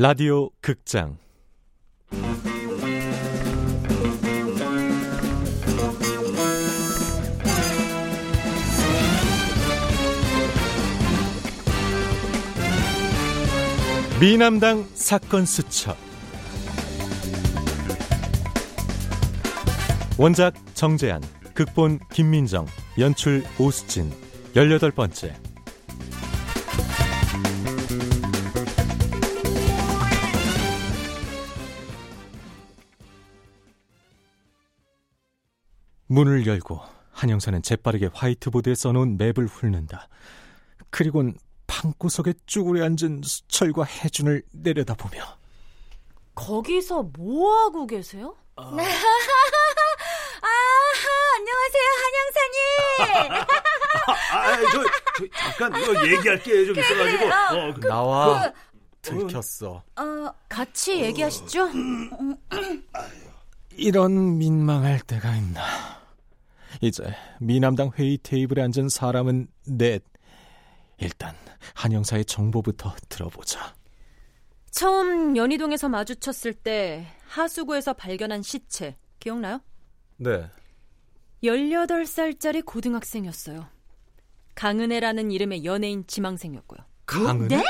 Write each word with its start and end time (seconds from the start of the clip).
라디오 0.00 0.50
극장. 0.60 1.18
미남당 14.20 14.86
사건 14.94 15.44
수첩. 15.44 15.96
원작 20.16 20.54
정재한 20.74 21.20
극본 21.54 21.98
김민정 22.12 22.66
연출 23.00 23.42
오수진. 23.58 24.12
18번째 24.54 25.47
문을 36.08 36.46
열고 36.46 36.80
한영사는 37.12 37.62
재빠르게 37.62 38.10
화이트보드에 38.12 38.74
써놓은 38.74 39.16
맵을 39.18 39.46
훑는다. 39.46 40.08
그리곤 40.90 41.36
방구석에 41.66 42.34
쭈그려 42.46 42.84
앉은 42.84 43.22
수철과 43.24 43.84
혜준을 43.84 44.42
내려다보며 44.52 45.22
거기서 46.34 47.02
뭐 47.14 47.64
하고 47.64 47.86
계세요? 47.86 48.34
어. 48.56 48.62
아, 50.40 50.48
안녕하세요, 51.36 51.88
한영사님. 52.00 53.32
아, 54.08 54.38
아, 54.38 54.56
저, 54.56 54.66
저 54.72 55.26
잠깐 55.58 55.82
이거 55.82 55.90
얘기할 56.08 56.42
게 56.42 56.64
좀 56.66 56.78
있어가지고. 56.78 57.24
어, 57.26 57.74
그, 57.74 57.86
나와 57.86 58.52
들켰어. 59.02 59.82
어, 59.96 60.32
같이 60.48 61.00
얘기하시죠. 61.02 61.68
이런 63.76 64.38
민망할 64.38 65.00
때가 65.00 65.34
있나. 65.36 65.62
이제 66.80 67.04
미남당 67.40 67.92
회의 67.98 68.18
테이블에 68.18 68.62
앉은 68.62 68.88
사람은 68.88 69.48
넷. 69.66 70.02
일단 70.98 71.34
한영사의 71.74 72.24
정보부터 72.24 72.94
들어보자. 73.08 73.74
처음 74.70 75.36
연희동에서 75.36 75.88
마주쳤을 75.88 76.54
때 76.54 77.06
하수구에서 77.26 77.94
발견한 77.94 78.42
시체 78.42 78.96
기억나요? 79.18 79.60
네. 80.16 80.48
18살짜리 81.42 82.64
고등학생이었어요. 82.64 83.66
강은혜라는 84.54 85.30
이름의 85.30 85.64
연예인 85.64 86.04
지망생이었고요. 86.06 86.80
강은혜? 87.06 87.56
네? 87.56 87.64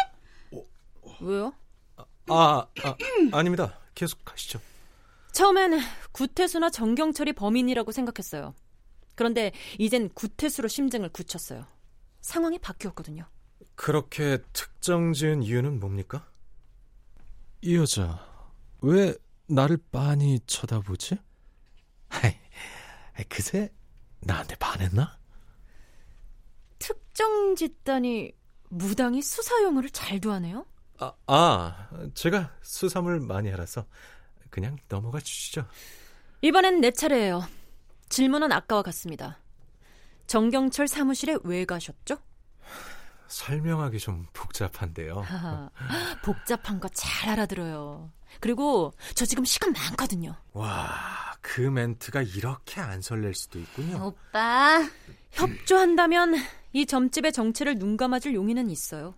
왜요? 1.21 1.53
아, 2.31 2.67
아 2.83 2.97
아 3.33 3.43
닙니다. 3.43 3.79
계속 3.95 4.19
하시죠. 4.31 4.61
처음엔 5.33 5.79
구태수나 6.13 6.71
정경철이 6.71 7.35
범인이라고 7.35 7.93
생각했어요. 7.93 8.55
그런데 9.19 9.51
이젠 9.81 10.09
구태수로 10.11 10.69
심증을 10.69 11.09
굳혔어요. 11.09 11.67
상황이 12.21 12.57
바뀌었거든요. 12.61 13.27
그렇게 13.75 14.39
특정 14.53 15.13
지은 15.13 15.43
이유는 15.43 15.81
뭡니까? 15.81 16.31
이 17.61 17.75
여자 17.75 18.25
왜 18.81 19.17
나를 19.49 19.79
빤히 19.91 20.39
쳐다보지? 20.47 21.17
하이, 22.11 22.33
그새 23.29 23.73
나한테 24.21 24.55
반했나? 24.55 25.19
특정 26.79 27.57
집단이 27.57 28.31
무당이 28.69 29.21
수사 29.21 29.61
용어를 29.65 29.91
잘도 29.91 30.31
하네요. 30.31 30.65
아, 31.01 31.13
아, 31.27 31.91
제가 32.15 32.55
수사물 32.63 33.19
많이 33.19 33.51
알아서 33.51 33.85
그냥 34.49 34.77
넘어가 34.89 35.19
주시죠. 35.19 35.67
이번엔 36.41 36.81
내 36.81 36.93
차례예요. 36.93 37.58
질문은 38.09 38.53
아까와 38.53 38.83
같습니다. 38.83 39.39
정경철 40.27 40.89
사무실에 40.89 41.37
왜 41.45 41.65
가셨죠? 41.65 42.17
설명하기 43.29 43.99
좀 43.99 44.27
복잡한데요. 44.33 45.23
복잡한 46.25 46.81
거 46.81 46.89
잘 46.95 47.31
알아들어요. 47.31 48.11
그리고 48.41 48.93
저 49.15 49.25
지금 49.27 49.45
시간 49.45 49.73
많거든요. 49.73 50.35
와, 50.53 50.95
그 51.41 51.61
멘트가 51.61 52.23
이렇게 52.23 52.81
안 52.81 53.01
설렐 53.03 53.35
수도 53.35 53.59
있군요. 53.59 54.07
오빠. 54.07 54.87
협조한다면 55.33 56.35
이 56.73 56.87
점집의 56.87 57.33
정체를 57.33 57.79
눈 57.79 57.97
감아줄 57.97 58.35
용의는 58.35 58.71
있어요. 58.71 59.15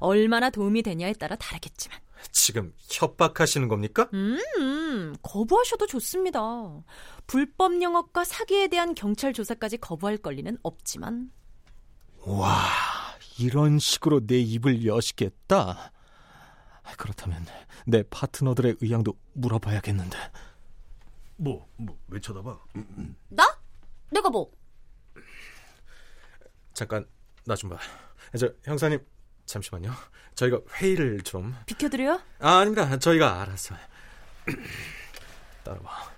얼마나 0.00 0.48
도움이 0.50 0.82
되냐에 0.82 1.12
따라 1.14 1.36
다르겠지만. 1.36 1.98
지금 2.30 2.72
협박하시는 2.90 3.68
겁니까? 3.68 4.08
음, 4.14 4.38
음, 4.58 5.14
거부하셔도 5.22 5.86
좋습니다. 5.86 6.40
불법 7.26 7.80
영업과 7.82 8.24
사기에 8.24 8.68
대한 8.68 8.94
경찰 8.94 9.32
조사까지 9.32 9.78
거부할 9.78 10.16
권리는 10.18 10.56
없지만. 10.62 11.32
와, 12.24 12.62
이런 13.38 13.78
식으로 13.78 14.26
내 14.26 14.38
입을 14.38 14.84
여시겠다. 14.86 15.92
그렇다면 16.98 17.44
내 17.86 18.02
파트너들의 18.04 18.76
의향도 18.80 19.14
물어봐야겠는데. 19.32 20.18
뭐, 21.36 21.66
뭐, 21.76 21.98
왜 22.08 22.20
쳐다봐? 22.20 22.58
나? 23.30 23.58
내가 24.10 24.30
뭐? 24.30 24.50
잠깐 26.74 27.06
나 27.44 27.54
좀 27.56 27.70
봐. 27.70 27.78
저 28.38 28.52
형사님 28.64 29.04
잠시만요. 29.46 29.92
저희가 30.34 30.60
회의를 30.76 31.20
좀. 31.22 31.54
비켜드려요? 31.66 32.20
아 32.40 32.58
아닙니다. 32.58 32.98
저희가 32.98 33.42
알아서. 33.42 33.74
따라와. 35.64 36.12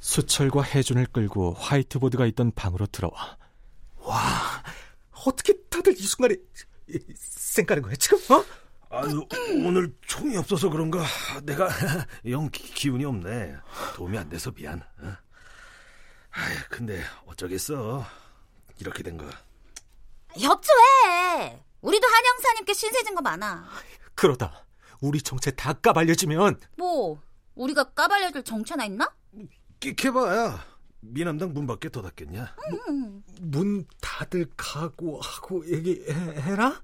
수철과 0.00 0.62
혜준을 0.62 1.06
끌고 1.12 1.52
화이트보드가 1.54 2.24
있던 2.26 2.52
방으로 2.54 2.86
들어와. 2.86 3.36
와, 3.96 4.62
어떻게 5.26 5.52
다들 5.68 5.92
이 5.92 6.02
순간에 6.02 6.34
생각하는 7.14 7.82
거야 7.82 7.94
지금? 7.96 8.18
어? 8.34 8.44
아, 8.90 9.02
오늘 9.66 9.92
총이 10.06 10.34
없어서 10.38 10.70
그런가 10.70 11.04
내가 11.42 11.68
영 12.30 12.48
기, 12.50 12.72
기운이 12.72 13.04
없네. 13.04 13.54
도움이 13.96 14.16
안 14.16 14.28
돼서 14.30 14.50
미안. 14.50 14.80
어? 15.00 15.08
아, 16.30 16.40
근데 16.70 17.02
어쩌겠어. 17.26 18.06
이렇게 18.78 19.02
된 19.02 19.18
거. 19.18 19.26
협조해. 20.36 21.62
우리도 21.80 22.06
한영사님께 22.06 22.74
신세 22.74 23.02
진 23.04 23.14
거 23.14 23.22
많아. 23.22 23.68
그러다 24.14 24.64
우리 25.00 25.22
정체 25.22 25.50
다 25.52 25.72
까발려지면 25.72 26.60
뭐, 26.76 27.20
우리가 27.54 27.84
까발려줄 27.92 28.42
정체나 28.42 28.84
있나? 28.86 29.14
끼켜봐야 29.80 30.64
미남당 31.00 31.52
문 31.54 31.66
밖에 31.68 31.88
더 31.88 32.02
닫겠냐? 32.02 32.56
음. 32.88 33.22
문 33.40 33.86
닫을 34.00 34.46
각오하고 34.56 35.68
얘기해라? 35.70 36.82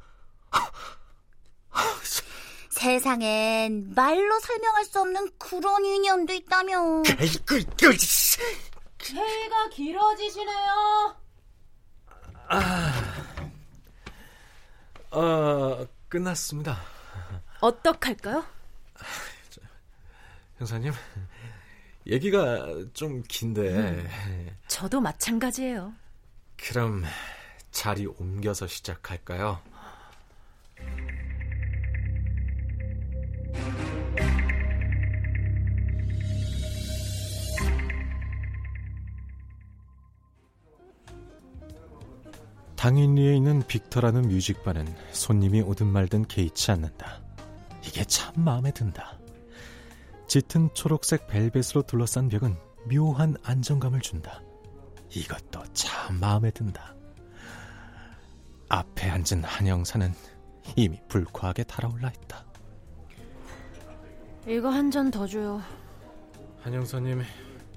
세상엔 2.70 3.94
말로 3.94 4.38
설명할 4.40 4.84
수 4.84 5.00
없는 5.00 5.30
그런 5.38 5.84
인연도 5.84 6.32
있다며. 6.32 7.02
이거, 7.20 7.92
씨. 7.98 8.38
회의가 9.10 9.68
길어지시네요. 9.70 11.16
어, 15.14 15.86
끝났습니다. 16.08 16.78
어떡할까요? 17.60 18.44
형사님, 20.58 20.92
얘기가 22.06 22.66
좀 22.92 23.22
긴데, 23.28 24.08
저도 24.66 25.00
마찬가지예요. 25.00 25.92
그럼 26.56 27.04
자리 27.70 28.06
옮겨서 28.06 28.66
시작할까요? 28.66 29.60
당인리에 42.84 43.34
있는 43.34 43.62
빅터라는 43.66 44.28
뮤직바는 44.28 44.86
손님이 45.10 45.62
오든 45.62 45.86
말든 45.86 46.26
개의치 46.26 46.70
않는다. 46.70 47.22
이게 47.82 48.04
참 48.04 48.34
마음에 48.44 48.72
든다. 48.72 49.18
짙은 50.28 50.68
초록색 50.74 51.26
벨벳으로 51.26 51.80
둘러싼 51.86 52.28
벽은 52.28 52.58
묘한 52.92 53.38
안정감을 53.42 54.00
준다. 54.02 54.42
이것도 55.08 55.62
참 55.72 56.20
마음에 56.20 56.50
든다. 56.50 56.94
앞에 58.68 59.08
앉은 59.08 59.44
한영사는 59.44 60.12
이미 60.76 61.00
불쾌하게 61.08 61.62
달아올라 61.64 62.10
있다. 62.10 62.44
이거 64.46 64.68
한 64.68 64.90
잔 64.90 65.10
더 65.10 65.26
줘요. 65.26 65.62
한영사님 66.60 67.22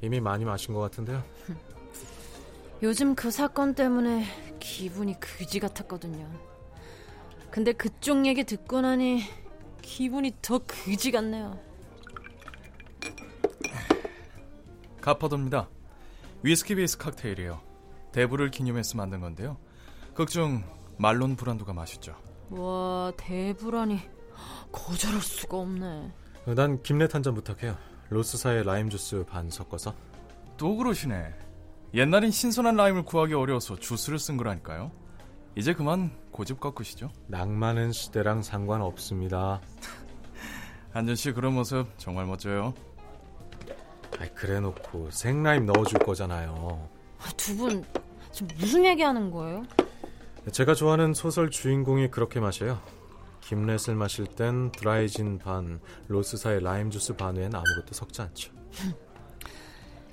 이미 0.01 0.19
많이 0.19 0.44
마신 0.44 0.74
것 0.74 0.81
같은데요. 0.81 1.24
요즘 2.83 3.15
그 3.15 3.31
사건 3.31 3.74
때문에 3.74 4.25
기분이 4.59 5.19
그지 5.19 5.59
같았거든요. 5.59 6.29
근데 7.50 7.74
그쪽 7.74 8.25
얘기 8.25 8.44
듣고 8.44 8.81
나니 8.81 9.24
기분이 9.81 10.33
더 10.41 10.59
그지 10.59 11.12
같네요. 11.12 11.57
가퍼도입니다. 15.01 15.69
위스키 16.44 16.75
베이스 16.75 16.97
칵테일이에요. 16.97 17.62
대부를 18.12 18.51
기념해서 18.51 18.97
만든 18.97 19.21
건데요. 19.21 19.57
극중 20.13 20.63
말론 20.97 21.35
브란도가 21.35 21.73
맛있죠. 21.73 22.15
와 22.50 23.12
대부라니 23.18 24.00
거절할 24.71 25.21
수가 25.21 25.57
없네. 25.57 26.12
난 26.56 26.81
김렛 26.83 27.13
한 27.15 27.23
잔 27.23 27.33
부탁해요. 27.33 27.75
로스사의 28.09 28.63
라임 28.65 28.89
주스 28.89 29.25
반 29.27 29.50
섞어서. 29.50 29.95
또 30.57 30.75
그러시네. 30.75 31.33
옛날엔 31.94 32.31
신선한 32.31 32.75
라임을 32.75 33.04
구하기 33.04 33.34
어려워서 33.34 33.78
주스를 33.78 34.19
쓴 34.19 34.38
거라니까요. 34.38 34.92
이제 35.56 35.74
그만 35.74 36.12
고집 36.31 36.60
꺾으시죠. 36.60 37.10
낭만은 37.28 37.92
시대랑 37.92 38.44
상관없습니다. 38.44 39.62
한준 40.92 41.16
씨 41.16 41.31
그런 41.31 41.54
모습 41.54 41.88
정말 41.98 42.25
멋져요. 42.25 42.74
아이, 44.19 44.30
그래놓고 44.34 45.10
생라임 45.12 45.66
넣어줄 45.66 46.00
거잖아요. 46.00 46.89
두분 47.36 47.84
지금 48.31 48.48
무슨 48.60 48.86
얘기하는 48.86 49.31
거예요? 49.31 49.63
제가 50.51 50.75
좋아하는 50.75 51.13
소설 51.13 51.50
주인공이 51.50 52.10
그렇게 52.10 52.40
마셔요. 52.40 52.80
김렛을 53.42 53.95
마실 53.95 54.25
땐 54.28 54.72
드라이진 54.72 55.40
반, 55.40 55.80
로스사의 56.07 56.63
라임 56.63 56.90
주스 56.90 57.16
반 57.16 57.36
외엔 57.36 57.56
아무것도 57.56 57.94
섞지 57.94 58.22
않죠. 58.22 58.51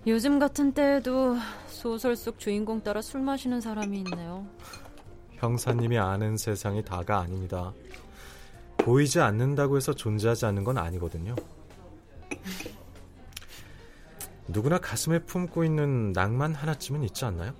요즘 0.07 0.39
같은 0.39 0.73
때에도 0.73 1.37
소설 1.67 2.15
속 2.15 2.39
주인공 2.39 2.83
따라 2.83 3.01
술 3.01 3.23
마시는 3.23 3.61
사람이 3.61 3.99
있네요. 3.99 4.47
형사님이 5.37 5.99
아는 5.99 6.37
세상이 6.37 6.85
다가 6.85 7.21
아닙니다. 7.21 7.73
보이지 8.77 9.21
않는다고 9.21 9.79
해서 9.79 9.95
존재하지 9.95 10.45
않는 10.47 10.63
건 10.65 10.77
아니거든요. 10.77 11.35
누구나 14.47 14.79
가슴에 14.79 15.21
품고 15.21 15.65
있는 15.65 16.13
낭만 16.13 16.55
하나쯤은 16.55 17.03
있지 17.05 17.25
않나요? 17.25 17.55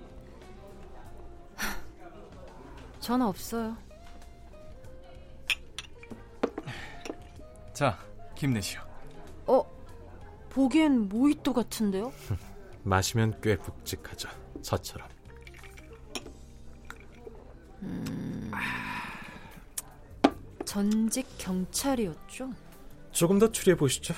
전 2.99 3.23
없어요. 3.23 3.75
자, 7.73 7.97
김내시오. 8.35 8.81
어? 10.55 10.61
보기엔 10.61 11.09
모히또 11.09 11.53
같은데요? 11.53 12.13
마시면 12.83 13.39
꽤 13.41 13.55
묵직하죠. 13.55 14.29
저처럼. 14.61 15.07
전직 20.63 21.27
경찰이었죠? 21.37 22.51
조금 23.11 23.37
더 23.39 23.51
추리해 23.51 23.77
보시죠. 23.77 24.13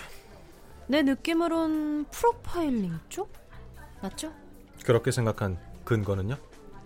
내 0.88 1.02
느낌으론 1.04 2.06
프로파일링 2.12 2.98
쪽? 3.10 3.32
맞죠? 4.02 4.34
그렇게 4.86 5.12
생각한 5.12 5.60
근거는요? 5.84 6.38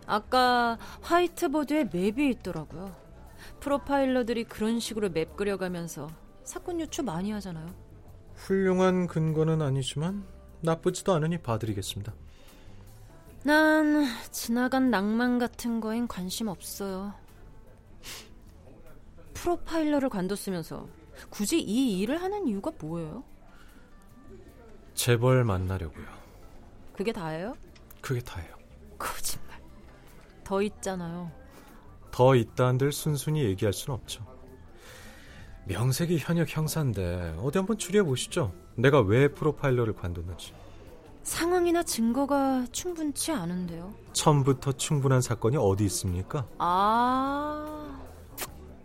아까 0.07 0.77
화이트보드에 1.01 1.89
맵이 1.92 2.30
있더라고요. 2.31 2.95
프로파일러들이 3.59 4.45
그런 4.45 4.80
식으로 4.80 5.09
맵 5.09 5.36
그려가면서 5.36 6.09
사건 6.44 6.80
유추 6.80 7.04
많이 7.04 7.31
하잖아요. 7.31 7.91
훌륭한 8.42 9.08
근거는 9.08 9.62
아니지만 9.62 10.26
나쁘지도 10.62 11.14
않으니 11.14 11.38
봐드리겠습니다. 11.38 12.14
난 13.44 14.06
지나간 14.32 14.90
낭만 14.92 15.40
같은 15.40 15.80
거엔 15.80 16.08
관심 16.08 16.48
없어요. 16.48 17.14
프로파일러를 19.34 20.10
관뒀으면서 20.10 20.88
굳이 21.30 21.60
이 21.60 22.00
일을 22.00 22.22
하는 22.22 22.48
이유가 22.48 22.72
뭐예요? 22.80 23.24
재벌 24.94 25.44
만나려고요. 25.44 26.06
그게 26.94 27.12
다예요? 27.12 27.56
그게 28.02 28.20
다예요. 28.22 28.56
거짓말. 28.98 29.60
더 30.44 30.62
있잖아요. 30.62 31.32
더 32.12 32.36
있다 32.36 32.68
한들 32.68 32.92
순순히 32.92 33.44
얘기할 33.46 33.74
순 33.74 33.94
없죠. 33.94 34.31
명색이 35.66 36.18
현역 36.19 36.56
형사인데 36.56 37.36
어디 37.40 37.58
한번 37.58 37.78
추리해 37.78 38.04
보시죠. 38.04 38.54
내가 38.75 39.00
왜 39.02 39.28
프로파일러를 39.28 39.94
관뒀는지. 39.94 40.54
상황이나 41.24 41.84
증거가 41.84 42.66
충분치 42.72 43.31
않은데요. 43.31 43.94
처음부터 44.13 44.72
충분한 44.74 45.22
사건이 45.22 45.56
어디 45.58 45.86
있습니까? 45.86 46.48
아, 46.58 48.00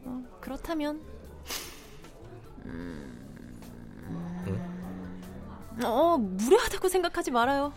어, 0.04 0.22
그렇다면, 0.40 1.00
음, 2.66 3.12
어 5.82 6.16
무례하다고 6.18 6.88
생각하지 6.88 7.30
말아요. 7.30 7.72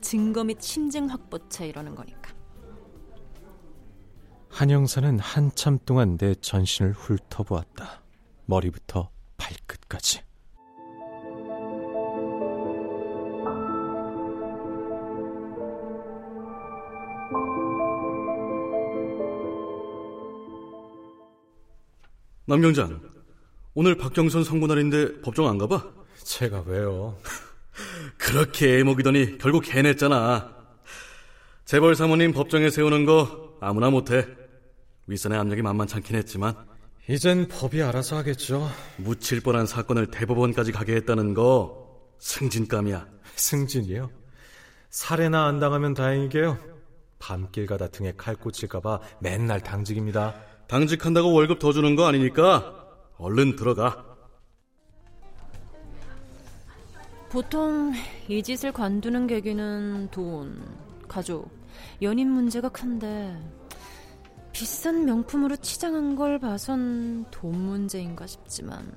증거 0.00 0.44
및 0.44 0.60
심증 0.60 1.08
확보차 1.08 1.64
이러는 1.64 1.94
거니까. 1.94 2.32
한 4.48 4.70
형사는 4.70 5.18
한참 5.20 5.78
동안 5.84 6.16
내 6.16 6.34
전신을 6.34 6.92
훑어보았다. 6.92 7.99
머리부터 8.50 9.10
발끝까지. 9.36 10.22
남경장, 22.46 23.00
오늘 23.74 23.96
박경선 23.96 24.42
선고날인데 24.42 25.20
법정 25.20 25.46
안 25.46 25.56
가봐? 25.56 25.88
제가 26.24 26.64
왜요? 26.66 27.16
그렇게 28.18 28.80
애먹이더니 28.80 29.38
결국 29.38 29.68
해냈잖아. 29.68 30.52
재벌 31.64 31.94
사모님 31.94 32.32
법정에 32.32 32.68
세우는 32.68 33.04
거 33.04 33.56
아무나 33.60 33.90
못해. 33.90 34.26
윗선의 35.06 35.38
압력이 35.38 35.62
만만찮긴 35.62 36.16
했지만 36.16 36.69
이젠 37.08 37.48
법이 37.48 37.82
알아서 37.82 38.16
하겠죠. 38.18 38.68
묻힐 38.98 39.40
뻔한 39.40 39.66
사건을 39.66 40.10
대법원까지 40.10 40.72
가게 40.72 40.94
했다는 40.96 41.34
거 41.34 41.88
승진감이야. 42.18 43.06
승진이요? 43.34 44.10
살해나 44.90 45.46
안 45.46 45.58
당하면 45.58 45.94
다행이게요. 45.94 46.58
밤길 47.18 47.66
가다 47.66 47.88
등에 47.88 48.12
칼 48.16 48.36
꽂힐까봐 48.36 49.00
맨날 49.20 49.60
당직입니다. 49.60 50.34
당직한다고 50.68 51.32
월급 51.32 51.58
더 51.58 51.72
주는 51.72 51.96
거 51.96 52.06
아니니까 52.06 52.86
얼른 53.18 53.56
들어가. 53.56 54.06
보통 57.30 57.92
이 58.28 58.42
짓을 58.42 58.72
관두는 58.72 59.26
계기는 59.26 60.08
돈, 60.10 60.60
가족, 61.06 61.48
연인 62.02 62.30
문제가 62.30 62.68
큰데 62.68 63.36
비싼 64.60 65.06
명품으로 65.06 65.56
치장한 65.56 66.16
걸 66.16 66.38
봐선 66.38 67.24
돈 67.30 67.58
문제인가 67.58 68.26
싶지만 68.26 68.92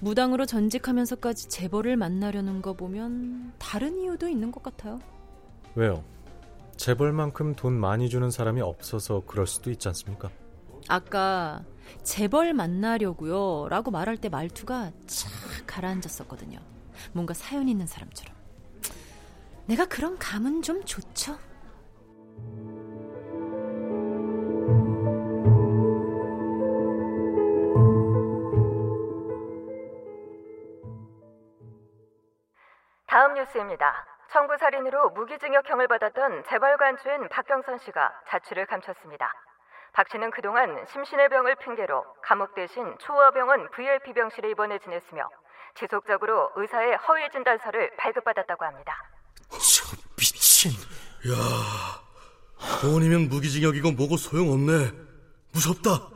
무당으로 0.00 0.44
전직하면서까지 0.44 1.48
재벌을 1.48 1.96
만나려는 1.96 2.60
거 2.60 2.72
보면 2.72 3.52
다른 3.60 4.00
이유도 4.00 4.26
있는 4.26 4.50
것 4.50 4.60
같아요. 4.60 4.98
왜요? 5.76 6.02
재벌만큼 6.76 7.54
돈 7.54 7.74
많이 7.74 8.08
주는 8.08 8.28
사람이 8.28 8.60
없어서 8.60 9.22
그럴 9.24 9.46
수도 9.46 9.70
있지 9.70 9.86
않습니까? 9.86 10.30
아까 10.88 11.64
재벌 12.02 12.52
만나려고요 12.52 13.68
라고 13.68 13.92
말할 13.92 14.16
때 14.16 14.28
말투가 14.28 14.90
착 15.06 15.30
가라앉았었거든요. 15.68 16.58
뭔가 17.12 17.34
사연 17.34 17.68
있는 17.68 17.86
사람처럼. 17.86 18.34
내가 19.66 19.86
그런 19.86 20.18
감은 20.18 20.62
좀 20.62 20.84
좋죠. 20.84 21.38
다음 33.06 33.34
뉴스입니다. 33.34 34.06
청부 34.30 34.56
살인으로 34.56 35.10
무기징역형을 35.10 35.88
받았던 35.88 36.44
재벌관주인 36.44 37.28
박경선 37.28 37.78
씨가 37.78 38.12
자취를 38.28 38.66
감췄습니다. 38.66 39.32
박 39.92 40.08
씨는 40.08 40.30
그동안 40.30 40.86
심신의 40.86 41.28
병을 41.28 41.56
핑계로 41.56 42.04
감옥 42.22 42.54
대신 42.54 42.96
초호병원 42.98 43.70
VIP 43.72 44.12
병실에 44.12 44.50
입원해 44.50 44.78
지냈으며 44.78 45.28
지속적으로 45.74 46.52
의사의 46.54 46.96
허위 46.96 47.28
진단서를 47.30 47.90
발급받았다고 47.96 48.64
합니다. 48.64 48.96
저 49.50 49.96
미친. 50.16 50.70
야, 51.28 52.09
돈이면 52.80 53.28
무기징역이고 53.28 53.92
뭐고 53.92 54.16
소용없네. 54.16 54.92
무섭다. 55.52 56.08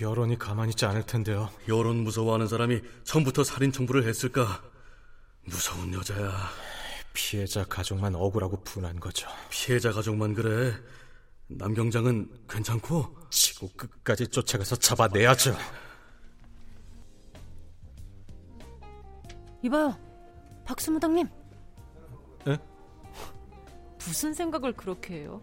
여론이 0.00 0.38
가만히 0.38 0.70
있지 0.70 0.84
않을 0.86 1.04
텐데요. 1.04 1.50
여론 1.66 2.04
무서워하는 2.04 2.46
사람이 2.46 2.80
처음부터 3.04 3.42
살인 3.44 3.72
청부를 3.72 4.06
했을까? 4.06 4.62
무서운 5.44 5.92
여자야. 5.94 6.32
피해자 7.12 7.64
가족만 7.64 8.14
억울하고 8.14 8.62
분한 8.62 9.00
거죠. 9.00 9.28
피해자 9.50 9.90
가족만 9.90 10.34
그래. 10.34 10.72
남경장은 11.48 12.30
괜찮고? 12.48 13.16
치고 13.30 13.70
끝까지 13.76 14.28
쫓아가서 14.28 14.76
잡아내야죠. 14.76 15.56
이봐요, 19.64 19.96
박수무당님. 20.64 21.26
에? 24.08 24.10
무슨 24.10 24.32
생각을 24.32 24.72
그렇게 24.72 25.20
해요? 25.20 25.40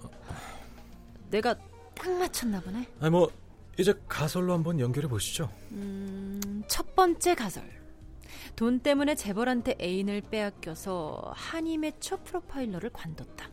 내가 1.30 1.56
딱 1.94 2.12
맞췄나 2.12 2.62
보네. 2.62 2.88
아니 3.00 3.12
뭐 3.12 3.32
이제 3.78 3.94
가설로 4.08 4.54
한번 4.54 4.80
연결해 4.80 5.08
보시죠. 5.08 5.50
음, 5.72 6.64
첫 6.68 6.96
번째 6.96 7.36
가설. 7.36 7.64
돈 8.56 8.80
때문에 8.80 9.16
재벌한테 9.16 9.76
애인을 9.82 10.22
빼앗겨서 10.32 11.34
한임의 11.36 11.94
첫 12.00 12.24
프로파일러를 12.24 12.90
관뒀다. 12.92 13.50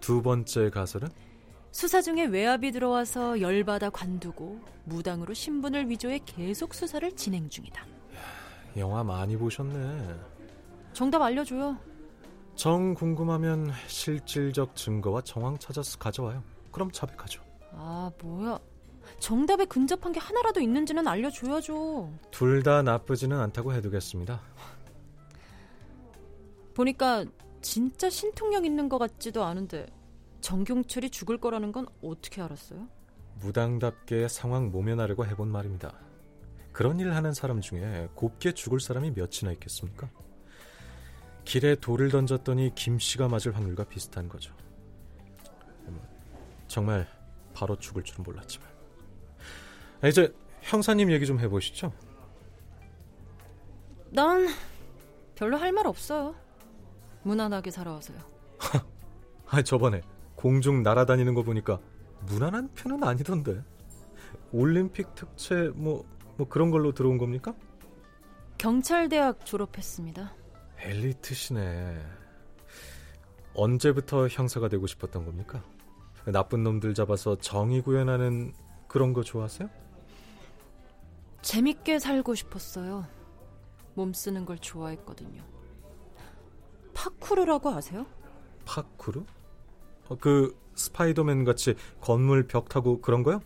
두 0.00 0.22
번째 0.22 0.70
가설은 0.70 1.08
수사 1.72 2.00
중에 2.00 2.24
외압이 2.26 2.72
들어와서 2.72 3.40
열받아 3.40 3.90
관두고 3.90 4.60
무당으로 4.84 5.34
신분을 5.34 5.88
위조해 5.90 6.20
계속 6.24 6.74
수사를 6.74 7.14
진행 7.16 7.48
중이다. 7.48 7.84
영화 8.76 9.04
많이 9.04 9.36
보셨네. 9.36 10.14
정답 10.92 11.22
알려줘요. 11.22 11.76
정 12.60 12.92
궁금하면 12.92 13.72
실질적 13.86 14.76
증거와 14.76 15.22
정황 15.22 15.56
찾아서 15.56 15.96
가져와요. 15.96 16.42
그럼 16.70 16.90
자백하죠. 16.90 17.42
아, 17.72 18.10
뭐야. 18.22 18.58
정답에 19.18 19.64
근접한 19.64 20.12
게 20.12 20.20
하나라도 20.20 20.60
있는지는 20.60 21.08
알려줘야죠. 21.08 22.12
둘 22.30 22.62
다 22.62 22.82
나쁘지는 22.82 23.40
않다고 23.40 23.72
해두겠습니다. 23.72 24.42
보니까 26.74 27.24
진짜 27.62 28.10
신통력 28.10 28.66
있는 28.66 28.90
것 28.90 28.98
같지도 28.98 29.42
않은데 29.42 29.86
정경철이 30.42 31.08
죽을 31.08 31.38
거라는 31.38 31.72
건 31.72 31.86
어떻게 32.02 32.42
알았어요? 32.42 32.86
무당답게 33.40 34.28
상황 34.28 34.70
모면하려고 34.70 35.24
해본 35.24 35.48
말입니다. 35.48 35.94
그런 36.72 37.00
일 37.00 37.14
하는 37.14 37.32
사람 37.32 37.62
중에 37.62 38.10
곱게 38.14 38.52
죽을 38.52 38.80
사람이 38.80 39.12
몇이나 39.12 39.50
있겠습니까? 39.52 40.10
길에 41.50 41.74
돌을 41.74 42.10
던졌더니 42.10 42.76
김씨가 42.76 43.26
맞을 43.26 43.56
확률과 43.56 43.82
비슷한 43.82 44.28
거죠. 44.28 44.54
뭐, 45.84 46.00
정말 46.68 47.08
바로 47.52 47.76
죽을 47.76 48.04
줄은 48.04 48.22
몰랐지만. 48.22 48.68
아, 50.00 50.06
이제 50.06 50.32
형사님 50.60 51.10
얘기 51.10 51.26
좀 51.26 51.40
해보시죠. 51.40 51.92
난 54.10 54.46
별로 55.34 55.56
할 55.56 55.72
말 55.72 55.88
없어요. 55.88 56.36
무난하게 57.24 57.72
살아와서요. 57.72 58.18
아, 59.48 59.60
저번에 59.62 60.02
공중 60.36 60.84
날아다니는 60.84 61.34
거 61.34 61.42
보니까 61.42 61.80
무난한 62.26 62.72
편은 62.76 63.02
아니던데. 63.02 63.60
올림픽 64.52 65.16
특채 65.16 65.72
뭐, 65.74 66.04
뭐 66.36 66.46
그런 66.46 66.70
걸로 66.70 66.92
들어온 66.92 67.18
겁니까? 67.18 67.56
경찰대학 68.56 69.44
졸업했습니다. 69.44 70.38
엘리트시네. 70.82 72.02
언제부터 73.54 74.28
형사가 74.28 74.68
되고 74.68 74.86
싶었던 74.86 75.24
겁니까? 75.24 75.62
나쁜 76.26 76.62
놈들 76.62 76.94
잡아서 76.94 77.36
정의 77.36 77.80
구현하는 77.82 78.52
그런 78.88 79.12
거 79.12 79.22
좋아하세요? 79.22 79.68
재밌게 81.42 81.98
살고 81.98 82.34
싶었어요. 82.34 83.06
몸 83.94 84.12
쓰는 84.12 84.44
걸 84.44 84.58
좋아했거든요. 84.58 85.42
파쿠르라고 86.94 87.70
아세요? 87.70 88.06
파쿠르? 88.64 89.24
어, 90.08 90.16
그 90.16 90.56
스파이더맨 90.74 91.44
같이 91.44 91.74
건물 92.00 92.46
벽 92.46 92.68
타고 92.68 93.00
그런 93.00 93.22
거요? 93.22 93.40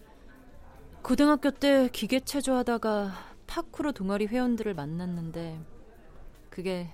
고등학교 1.03 1.51
때 1.51 1.89
기계 1.93 2.21
체조 2.21 2.55
하다가 2.55 3.13
파쿠르 3.47 3.93
동아리 3.93 4.27
회원들을 4.27 4.75
만났는데 4.75 5.61
그게 6.51 6.91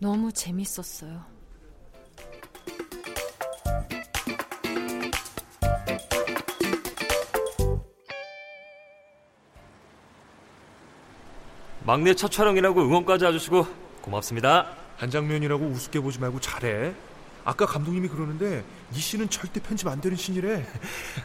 너무 0.00 0.32
재밌었어요. 0.32 1.22
막내 11.84 12.14
첫 12.14 12.30
촬영이라고 12.30 12.80
응원까지 12.80 13.26
해주시고 13.26 13.66
고맙습니다. 14.00 14.74
한 14.96 15.10
장면이라고 15.10 15.66
우습게 15.66 16.00
보지 16.00 16.18
말고 16.18 16.40
잘해. 16.40 16.94
아까 17.44 17.66
감독님이 17.66 18.08
그러는데 18.08 18.64
이 18.94 18.98
씬은 18.98 19.28
절대 19.28 19.60
편집 19.60 19.86
안 19.86 20.00
되는 20.00 20.16
씬이래. 20.16 20.66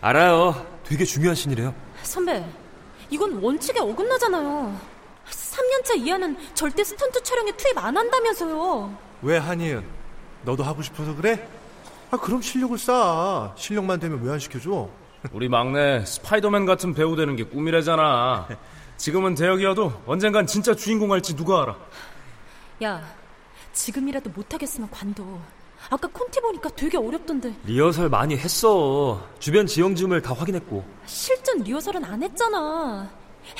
알아요. 0.01 0.65
되게 0.83 1.05
중요한 1.05 1.35
씬이래요. 1.35 1.73
선배, 2.03 2.45
이건 3.09 3.41
원칙에 3.41 3.79
어긋나잖아요. 3.79 4.94
3년차 5.29 5.97
이하는 5.97 6.37
절대 6.53 6.83
스턴트 6.83 7.23
촬영에 7.23 7.51
투입 7.57 7.77
안 7.77 7.95
한다면서요. 7.97 8.95
왜 9.21 9.37
한이은? 9.37 9.83
너도 10.43 10.63
하고 10.63 10.81
싶어서 10.81 11.15
그래? 11.15 11.47
아 12.11 12.17
그럼 12.17 12.41
실력을 12.41 12.77
쌓아. 12.77 13.53
실력만 13.57 13.99
되면 13.99 14.21
왜 14.23 14.31
안 14.33 14.39
시켜줘? 14.39 14.87
우리 15.33 15.49
막내 15.49 16.05
스파이더맨 16.05 16.65
같은 16.65 16.93
배우 16.93 17.15
되는 17.15 17.35
게 17.35 17.43
꿈이래잖아. 17.43 18.47
지금은 18.97 19.35
대역이어도 19.35 20.03
언젠간 20.05 20.45
진짜 20.47 20.73
주인공 20.75 21.11
할지 21.11 21.35
누가 21.35 21.63
알아. 21.63 21.75
야, 22.83 23.01
지금이라도 23.73 24.29
못하겠으면 24.29 24.89
관둬. 24.91 25.23
아까 25.89 26.07
콘티 26.07 26.39
보니까 26.41 26.69
되게 26.69 26.97
어렵던데. 26.97 27.53
리허설 27.65 28.09
많이 28.09 28.37
했어. 28.37 29.21
주변 29.39 29.65
지형지음을 29.67 30.21
다 30.21 30.33
확인했고. 30.33 30.83
실전 31.05 31.59
리허설은 31.59 32.03
안 32.05 32.21
했잖아. 32.23 33.09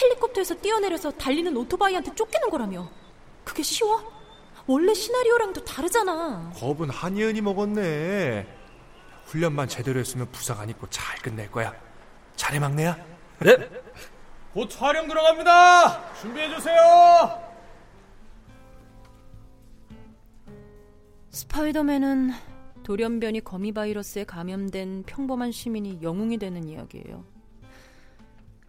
헬리콥터에서 0.01 0.55
뛰어내려서 0.55 1.11
달리는 1.11 1.55
오토바이한테 1.55 2.13
쫓기는 2.15 2.49
거라며. 2.49 2.89
그게 3.43 3.63
쉬워? 3.63 4.03
원래 4.67 4.93
시나리오랑도 4.93 5.63
다르잖아. 5.63 6.51
겁은 6.55 6.89
한이은이 6.89 7.41
먹었네. 7.41 8.47
훈련만 9.25 9.67
제대로 9.67 9.99
했으면 9.99 10.29
부상 10.31 10.59
안 10.59 10.69
입고 10.69 10.89
잘 10.89 11.17
끝낼 11.19 11.51
거야. 11.51 11.73
잘해 12.35 12.59
막내야. 12.59 12.97
네. 13.39 13.57
곧 14.53 14.69
촬영 14.69 15.07
들어갑니다. 15.07 16.15
준비해 16.15 16.49
주세요. 16.55 17.41
스파이더맨은 21.29 22.31
돌연변이 22.83 23.41
거미 23.41 23.73
바이러스에 23.73 24.23
감염된 24.23 25.03
평범한 25.05 25.51
시민이 25.51 25.99
영웅이 26.01 26.37
되는 26.37 26.63
이야기예요. 26.63 27.25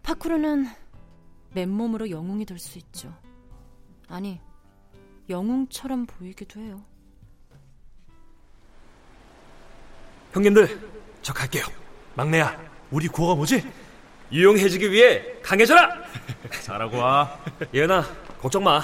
파쿠르는 0.03 0.65
맨몸으로 1.57 2.11
영웅이 2.11 2.45
될 2.45 2.59
수 2.59 2.77
있죠. 2.77 3.11
아니, 4.07 4.39
영웅처럼 5.27 6.05
보이기도 6.05 6.59
해요. 6.59 6.83
형님들, 10.33 10.79
저 11.23 11.33
갈게요. 11.33 11.63
막내야, 12.15 12.59
우리 12.91 13.07
구호가 13.07 13.33
뭐지? 13.35 13.63
유용해지기 14.31 14.91
위해 14.91 15.41
강해져라! 15.41 16.03
잘하고 16.63 16.97
와. 16.97 17.39
예은아, 17.73 18.03
걱정 18.39 18.63
마. 18.63 18.81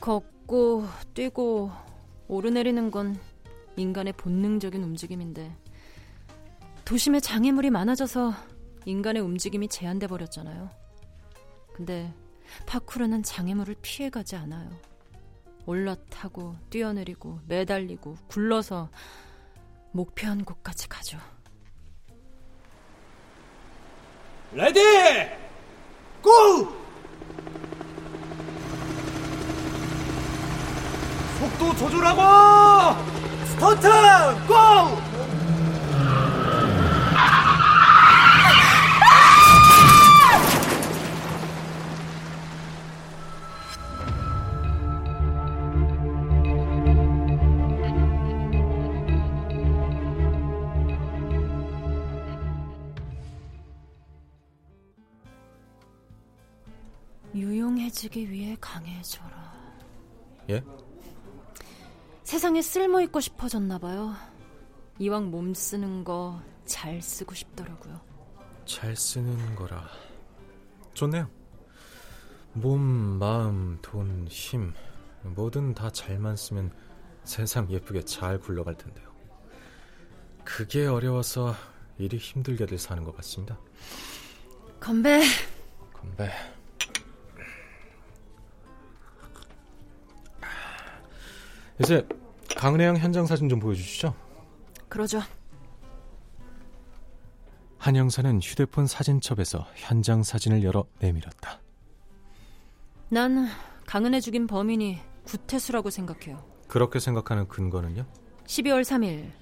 걷고 0.00 0.86
뛰고 1.14 1.70
오르내리는 2.28 2.90
건 2.90 3.16
인간의 3.76 4.12
본능적인 4.14 4.82
움직임인데 4.82 5.56
도심에 6.84 7.20
장애물이 7.20 7.70
많아져서 7.70 8.34
인간의 8.84 9.22
움직임이 9.22 9.68
제한돼 9.68 10.08
버렸잖아요. 10.08 10.70
근데 11.74 12.12
파쿠르는 12.66 13.22
장애물을 13.22 13.76
피해가지 13.80 14.36
않아요. 14.36 14.70
올라타고 15.64 16.56
뛰어내리고 16.70 17.40
매달리고 17.46 18.16
굴러서 18.28 18.90
목표한 19.92 20.44
곳까지 20.44 20.88
가죠. 20.88 21.18
레디! 24.52 24.80
고! 26.20 26.30
속도 31.38 31.76
조절하고! 31.76 33.31
스턴트! 33.62 33.88
고! 34.48 35.02
유용해지기 57.32 58.28
위해 58.28 58.56
강해져라. 58.60 59.30
예? 60.50 60.62
세상에 62.32 62.62
쓸모 62.62 63.02
있고 63.02 63.20
싶어졌나 63.20 63.76
봐요. 63.76 64.14
이왕 64.98 65.30
몸 65.30 65.52
쓰는 65.52 66.02
거 66.02 66.40
잘 66.64 67.02
쓰고 67.02 67.34
싶더라고요. 67.34 68.00
잘 68.64 68.96
쓰는 68.96 69.54
거라. 69.54 69.86
좋네요. 70.94 71.28
몸, 72.54 72.80
마음, 72.80 73.78
돈, 73.82 74.26
힘, 74.30 74.72
뭐든 75.24 75.74
다 75.74 75.90
잘만 75.90 76.34
쓰면 76.36 76.72
세상 77.24 77.70
예쁘게 77.70 78.06
잘 78.06 78.38
굴러갈 78.38 78.78
텐데요. 78.78 79.12
그게 80.42 80.86
어려워서 80.86 81.54
일이 81.98 82.16
힘들게들 82.16 82.78
사는 82.78 83.04
것 83.04 83.14
같습니다. 83.16 83.58
건배. 84.80 85.20
건배. 85.92 86.32
이제 91.78 92.06
강은혜양 92.62 92.96
현장 92.96 93.26
사진 93.26 93.48
좀 93.48 93.58
보여주시죠. 93.58 94.14
그러죠. 94.88 95.20
한 97.76 97.96
형사는 97.96 98.40
휴대폰 98.40 98.86
사진첩에서 98.86 99.66
현장 99.74 100.22
사진을 100.22 100.62
열어 100.62 100.84
내밀었다. 101.00 101.60
난 103.08 103.48
강은혜 103.84 104.20
죽인 104.20 104.46
범인이 104.46 105.00
구태수라고 105.24 105.90
생각해요. 105.90 106.40
그렇게 106.68 107.00
생각하는 107.00 107.48
근거는요? 107.48 108.06
12월 108.44 108.82
3일 108.82 109.32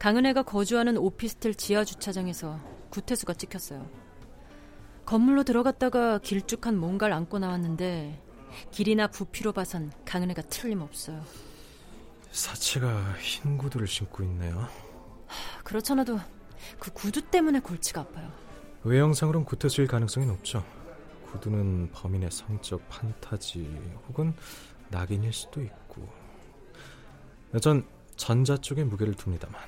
강은혜가 0.00 0.42
거주하는 0.42 0.96
오피스텔 0.96 1.54
지하 1.54 1.84
주차장에서 1.84 2.58
구태수가 2.90 3.34
찍혔어요. 3.34 3.88
건물로 5.06 5.44
들어갔다가 5.44 6.18
길쭉한 6.18 6.76
뭔가를 6.76 7.14
안고 7.14 7.38
나왔는데 7.38 8.20
길이나 8.72 9.06
부피로 9.06 9.52
봐선 9.52 9.92
강은혜가 10.04 10.42
틀림없어요. 10.42 11.22
사체가 12.34 13.14
흰 13.20 13.56
구두를 13.56 13.86
신고 13.86 14.24
있네요. 14.24 14.68
그렇잖아도 15.62 16.18
그 16.80 16.92
구두 16.92 17.22
때문에 17.22 17.60
골치가 17.60 18.00
아파요. 18.00 18.30
외형상으론 18.82 19.44
구태수일 19.44 19.86
가능성이 19.86 20.26
높죠. 20.26 20.64
구두는 21.30 21.90
범인의 21.92 22.30
성적 22.32 22.86
판타지 22.88 23.80
혹은 24.08 24.34
낙인일 24.90 25.32
수도 25.32 25.62
있고. 25.62 26.08
전 27.62 27.86
전자 28.16 28.56
쪽에 28.56 28.82
무게를 28.82 29.14
둡니다만. 29.14 29.60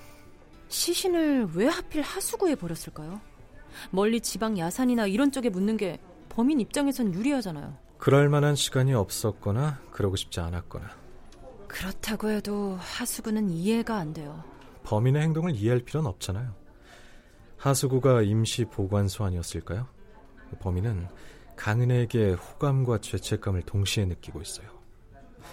시신을 0.69 1.51
왜 1.55 1.67
하필 1.69 2.03
하수구에 2.03 2.57
버렸을까요? 2.57 3.21
멀리 3.91 4.21
지방 4.21 4.59
야산이나 4.59 5.07
이런 5.07 5.31
쪽에 5.31 5.51
묻는 5.51 5.77
게 5.77 6.01
범인 6.29 6.59
입장에선 6.61 7.15
유리하잖아요. 7.15 7.79
그럴 7.99 8.29
만한 8.29 8.57
시간이 8.57 8.93
없었거나 8.93 9.81
그러고 9.93 10.17
싶지 10.17 10.41
않았거나. 10.41 11.06
그렇다고 11.69 12.31
해도 12.31 12.77
하수구는 12.81 13.51
이해가 13.51 13.97
안 13.97 14.13
돼요. 14.13 14.43
범인의 14.85 15.23
행동을 15.23 15.55
이해할 15.55 15.81
필요는 15.81 16.09
없잖아요. 16.09 16.55
하수구가 17.59 18.23
임시 18.23 18.65
보관소 18.65 19.25
아니었을까요? 19.25 19.89
범인은 20.61 21.09
강은혜에게 21.57 22.33
호감과 22.33 22.99
죄책감을 22.99 23.63
동시에 23.63 24.05
느끼고 24.05 24.41
있어요. 24.43 24.69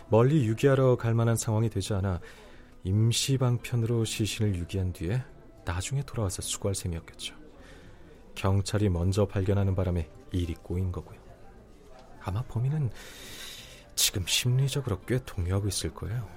멀리 0.10 0.46
유기하러 0.46 0.98
갈 0.98 1.14
만한 1.14 1.36
상황이 1.36 1.70
되지 1.70 1.94
않아 1.94 2.20
임시 2.84 3.38
방편으로 3.38 4.06
시신을 4.06 4.56
유기한 4.56 4.92
뒤에 4.92 5.24
나중에 5.66 6.04
돌아와서 6.04 6.42
수고할 6.42 6.76
셈이었겠죠. 6.76 7.36
경찰이 8.36 8.90
먼저 8.90 9.26
발견하는 9.26 9.76
바람에 9.76 10.10
일이 10.32 10.54
꼬인 10.56 10.92
거고요. 10.92 11.20
아마 12.22 12.42
범인은 12.44 12.90
지금 13.96 14.26
심리적으로 14.26 15.00
꽤 15.02 15.20
동요하고 15.24 15.68
있을 15.68 15.94
거예요. 15.94 16.28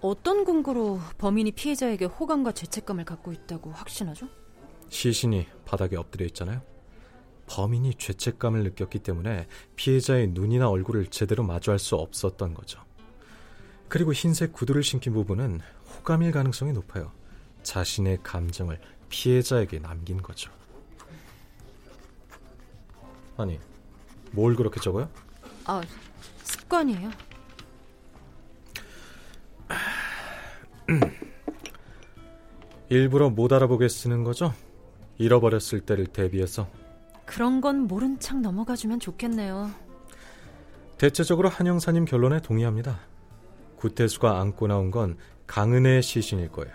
어떤 0.00 0.44
근거로 0.44 1.00
범인이 1.18 1.52
피해자에게 1.52 2.06
호감과 2.06 2.52
죄책감을 2.52 3.04
갖고 3.04 3.32
있다고 3.32 3.70
확신하죠? 3.70 4.28
시신이 4.88 5.46
바닥에 5.64 5.96
엎드려 5.96 6.26
있잖아요. 6.26 6.62
범인이 7.46 7.94
죄책감을 7.94 8.64
느꼈기 8.64 9.00
때문에 9.00 9.46
피해자의 9.76 10.28
눈이나 10.28 10.68
얼굴을 10.68 11.06
제대로 11.06 11.44
마주할 11.44 11.78
수 11.78 11.96
없었던 11.96 12.54
거죠. 12.54 12.80
그리고 13.88 14.12
흰색 14.12 14.52
구두를 14.52 14.82
신긴 14.82 15.12
부분은 15.12 15.60
호감일 15.94 16.32
가능성이 16.32 16.72
높아요. 16.72 17.12
자신의 17.62 18.20
감정을 18.22 18.80
피해자에게 19.08 19.78
남긴 19.78 20.22
거죠. 20.22 20.50
아니, 23.36 23.60
뭘 24.30 24.56
그렇게 24.56 24.80
적어요? 24.80 25.08
아, 25.64 25.82
습관이에요. 26.52 27.10
일부러 32.88 33.30
못 33.30 33.52
알아보게 33.52 33.88
쓰는 33.88 34.22
거죠? 34.24 34.52
잃어버렸을 35.18 35.80
때를 35.80 36.06
대비해서. 36.06 36.68
그런 37.24 37.60
건 37.60 37.86
모른 37.86 38.18
척 38.18 38.40
넘어가주면 38.40 39.00
좋겠네요. 39.00 39.70
대체적으로 40.98 41.48
한 41.48 41.66
형사님 41.66 42.04
결론에 42.04 42.40
동의합니다. 42.40 43.00
구태수가 43.76 44.38
안고 44.40 44.66
나온 44.66 44.90
건 44.90 45.16
강은혜의 45.46 46.02
시신일 46.02 46.52
거예요. 46.52 46.72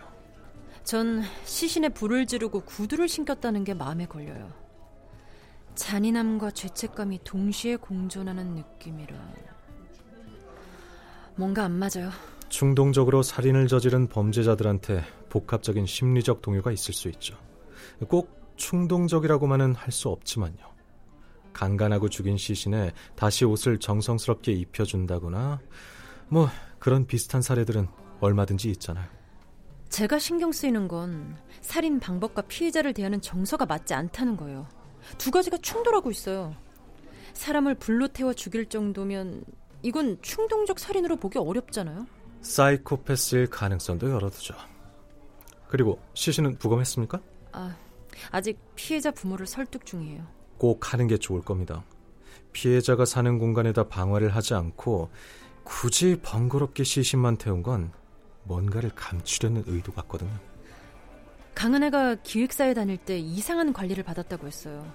전 0.84 1.22
시신에 1.44 1.90
불을 1.90 2.26
지르고 2.26 2.62
구두를 2.62 3.08
신겼다는 3.08 3.64
게 3.64 3.74
마음에 3.74 4.06
걸려요. 4.06 4.52
잔인함과 5.76 6.52
죄책감이 6.52 7.20
동시에 7.24 7.76
공존하는 7.76 8.56
느낌이라 8.56 9.16
뭔가 11.38 11.64
안 11.66 11.72
맞아요. 11.74 12.10
충동적으로 12.50 13.22
살인을 13.24 13.68
저지른 13.68 14.08
범죄자들한테 14.08 15.04
복합적인 15.30 15.86
심리적 15.86 16.42
동요가 16.42 16.72
있을 16.72 16.94
수 16.94 17.08
있죠. 17.10 17.38
꼭 18.08 18.54
충동적이라고만은 18.56 19.76
할 19.76 19.92
수 19.92 20.10
없지만요. 20.10 20.58
강간하고 21.54 22.10
죽인 22.10 22.38
시신에 22.38 22.92
다시 23.16 23.44
옷을 23.46 23.80
정성스럽게 23.80 24.52
입혀준다거나 24.52 25.60
뭐 26.30 26.50
그런 26.80 27.06
비슷한 27.08 27.42
사례들은 27.42 27.88
얼마든지 28.20 28.70
있잖아요. 28.72 29.08
제가 29.90 30.20
신경 30.20 30.52
쓰이는 30.52 30.88
건 30.88 31.36
살인 31.62 32.00
방법과 32.00 32.44
피해자를 32.44 32.94
대하는 32.94 33.22
정서가 33.22 33.66
맞지 33.66 33.94
않다는 33.94 34.38
거예요. 34.38 34.68
두 35.18 35.32
가지가 35.32 35.58
충돌하고 35.58 36.12
있어요. 36.12 36.54
사람을 37.34 37.76
불로 37.76 38.08
태워 38.08 38.34
죽일 38.34 38.68
정도면 38.68 39.44
이건 39.88 40.22
충동적 40.22 40.80
살인으로 40.80 41.16
보기 41.16 41.40
어렵잖아요. 41.40 42.06
사이코패스일 42.42 43.48
가능성도 43.48 44.12
열어두죠. 44.12 44.54
그리고 45.70 45.98
시신은 46.14 46.58
부검했습니까? 46.58 47.22
아, 47.54 47.74
아직 48.30 48.60
피해자 48.76 49.12
부모를 49.12 49.48
설득 49.48 49.86
중이에요. 49.86 50.28
꼭 50.58 50.92
하는 50.92 51.08
게 51.08 51.18
좋을 51.18 51.42
겁니다. 51.42 51.86
피해자가 52.52 53.06
사는 53.06 53.40
공간에다 53.40 53.88
방화를 53.88 54.36
하지 54.36 54.56
않고 54.56 55.10
굳이 55.64 56.20
번거롭게 56.22 56.84
시신만 56.84 57.38
태운 57.38 57.64
건 57.64 57.94
뭔가를 58.44 58.90
감추려는 58.94 59.64
의도 59.68 59.94
같거든요. 59.94 60.38
강은혜가 61.56 62.16
기획사에 62.24 62.74
다닐 62.74 62.98
때 62.98 63.18
이상한 63.18 63.72
관리를 63.72 64.04
받았다고 64.04 64.48
했어요. 64.48 64.86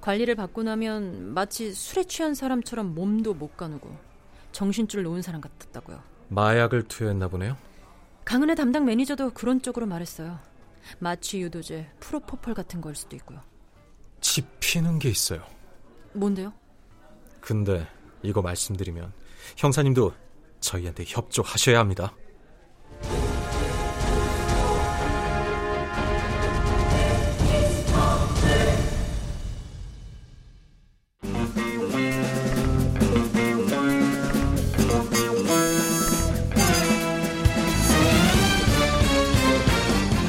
관리를 0.00 0.36
받고 0.36 0.62
나면 0.62 1.34
마치 1.34 1.72
술에 1.72 2.04
취한 2.04 2.34
사람처럼 2.36 2.94
몸도 2.94 3.34
못 3.34 3.56
가누고 3.56 4.11
정신줄 4.52 5.02
놓은 5.02 5.22
사람 5.22 5.40
같았다고요. 5.40 6.02
마약을 6.28 6.84
투여했나 6.84 7.28
보네요. 7.28 7.56
강은혜 8.24 8.54
담당 8.54 8.84
매니저도 8.84 9.30
그런 9.32 9.60
쪽으로 9.60 9.86
말했어요. 9.86 10.38
마취 10.98 11.40
유도제, 11.40 11.90
프로포폴 12.00 12.54
같은 12.54 12.80
걸 12.80 12.94
수도 12.94 13.16
있고요. 13.16 13.40
짚히는 14.20 14.98
게 14.98 15.08
있어요. 15.10 15.42
뭔데요? 16.12 16.52
근데 17.40 17.86
이거 18.22 18.40
말씀드리면 18.42 19.12
형사님도 19.56 20.12
저희한테 20.60 21.04
협조하셔야 21.06 21.78
합니다. 21.78 22.14